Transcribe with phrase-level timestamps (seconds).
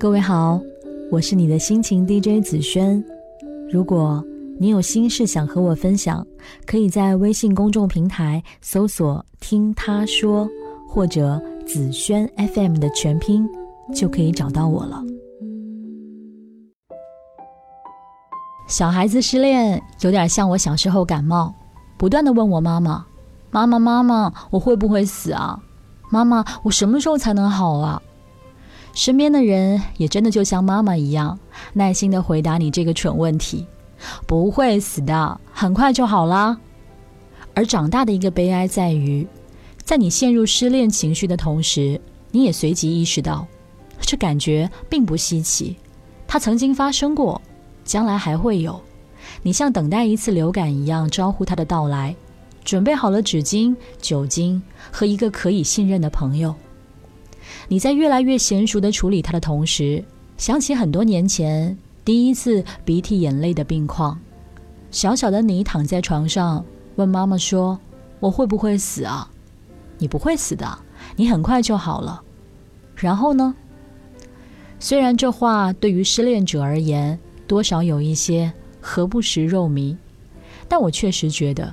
[0.00, 0.58] 各位好，
[1.10, 3.04] 我是你的心情 DJ 紫萱。
[3.70, 4.24] 如果
[4.58, 6.26] 你有心事想和我分享，
[6.64, 10.48] 可以在微信公众平台搜索“听他说”
[10.88, 13.46] 或者“紫萱 FM” 的全拼，
[13.94, 15.04] 就可以找到我了。
[18.68, 21.52] 小孩子失恋有点像我小时候感冒，
[21.98, 23.04] 不断的问我妈妈
[23.52, 25.60] ：“妈妈，妈妈，我会不会死啊？
[26.10, 28.00] 妈妈，我什么时候才能好啊？”
[28.92, 31.38] 身边的人也真的就像妈妈一样，
[31.72, 33.66] 耐心的回答你这个蠢问题
[34.26, 36.58] ：“不会死的，很快就好啦。”
[37.54, 39.26] 而长大的一个悲哀在于，
[39.84, 43.46] 在你陷入失恋情绪的同时，你也随即意识到，
[44.00, 45.76] 这感觉并不稀奇，
[46.26, 47.40] 它曾经发生过，
[47.84, 48.80] 将来还会有。
[49.42, 52.14] 你像等待一次流感一样招呼它的到来，
[52.64, 56.54] 准备好了纸巾、酒精和一个可以信任的朋友。
[57.72, 60.04] 你在越来越娴熟地处理它的同时，
[60.36, 64.18] 想起很多年前第一次鼻涕眼泪的病况。
[64.90, 66.64] 小小的你躺在床上，
[66.96, 67.78] 问妈妈说
[68.18, 69.30] ：“我会不会死啊
[69.98, 70.66] ？”“你不会死的，
[71.14, 72.20] 你很快就好了。”
[72.96, 73.54] 然后呢？
[74.80, 79.96] 虽然这话对于失恋者而言多少有一些何不食肉糜，
[80.66, 81.72] 但我确实觉得，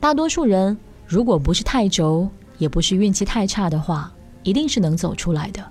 [0.00, 4.12] 大多数人如果不是太轴，也不是运气太差的话。
[4.48, 5.62] 一定是能走出来的，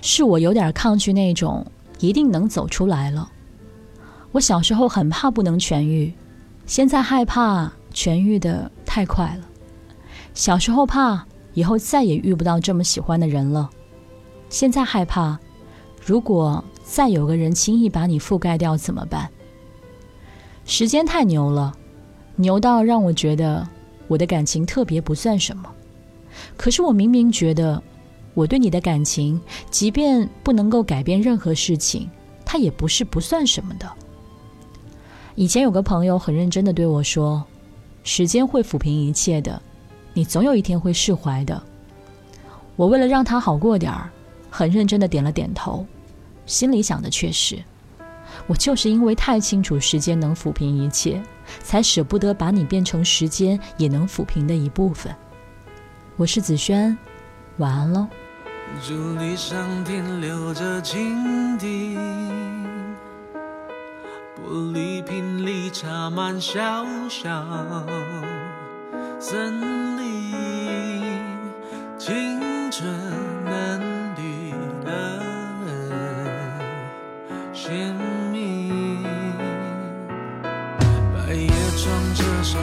[0.00, 1.66] 是我有点抗拒那种
[1.98, 3.28] 一定能走出来了。
[4.30, 6.12] 我小时候很怕不能痊愈，
[6.66, 9.44] 现在害怕痊愈的太快了。
[10.34, 13.68] 小时候怕以后再也遇不到这么喜欢的人了，
[14.48, 15.36] 现在害怕
[16.06, 19.28] 如果再有个人轻易把你覆盖掉怎么办？
[20.64, 21.74] 时间太牛了，
[22.36, 23.66] 牛到让我觉得
[24.06, 25.68] 我的感情特别不算什么。
[26.56, 27.82] 可是我明明觉得，
[28.34, 32.08] 我对你的感情，即便不能够改变任何事情，
[32.44, 33.90] 它也不是不算什么的。
[35.34, 37.42] 以前有个朋友很认真的对我说
[38.04, 39.60] ：“时间会抚平一切的，
[40.12, 41.62] 你总有一天会释怀的。”
[42.76, 44.10] 我为了让他好过点儿，
[44.50, 45.86] 很认真的点了点头，
[46.46, 47.62] 心里想的却是：
[48.46, 51.22] 我就是因为太清楚时间能抚平一切，
[51.62, 55.14] 才舍不得把你变成时间也能抚平的一部分。
[56.20, 56.98] 我是子轩，
[57.56, 58.06] 晚安喽。
[58.86, 61.96] 竹篱上停留着蜻蜓，
[64.36, 67.42] 玻璃瓶里插满小小
[69.18, 70.34] 森林，
[71.96, 72.86] 青春
[73.46, 73.80] 嫩
[74.16, 74.52] 绿
[74.84, 75.22] 的
[77.54, 77.96] 鲜
[78.30, 79.02] 明，
[81.14, 81.48] 白叶
[81.78, 82.58] 窗折射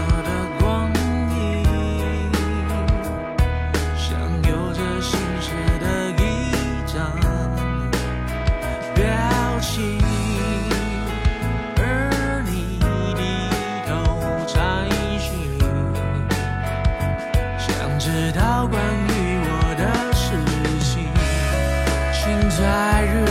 [22.27, 23.26] 的。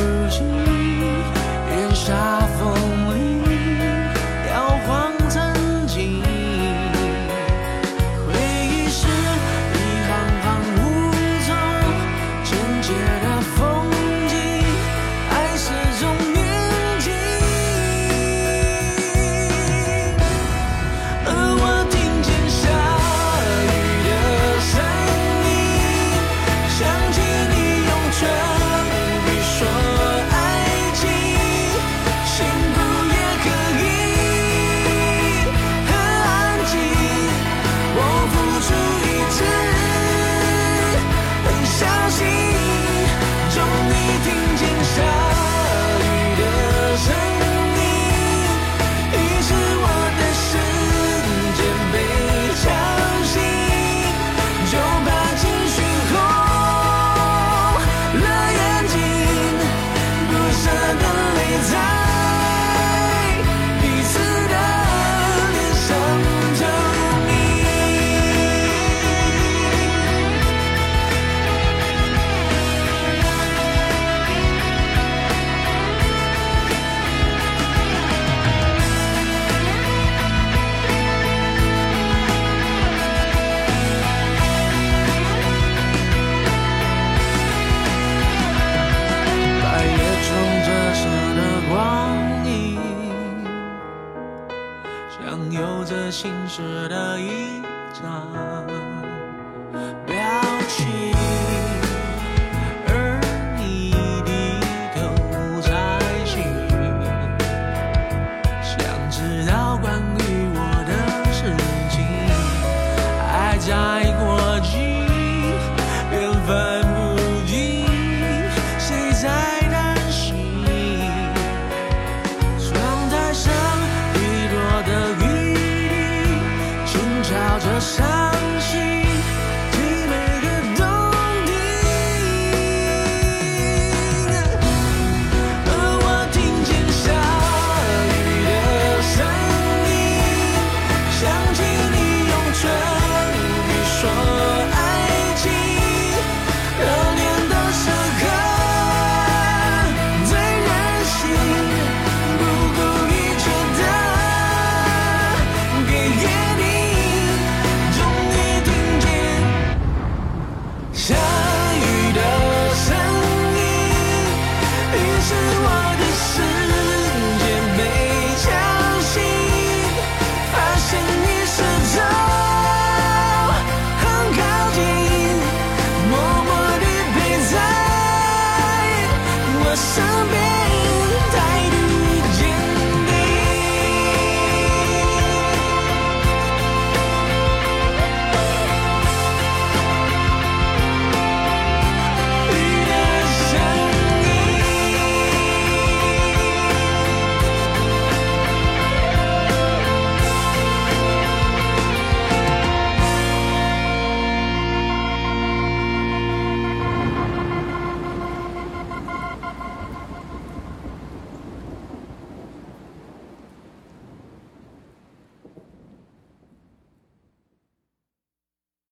[96.17, 97.61] 心事的一
[97.93, 98.66] 张。